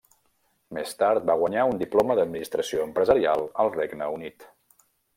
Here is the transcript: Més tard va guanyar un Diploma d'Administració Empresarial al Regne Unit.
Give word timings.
Més 0.77 0.93
tard 1.01 1.27
va 1.31 1.35
guanyar 1.41 1.67
un 1.73 1.83
Diploma 1.83 2.17
d'Administració 2.21 2.89
Empresarial 2.89 3.49
al 3.65 3.73
Regne 3.81 4.13
Unit. 4.19 4.53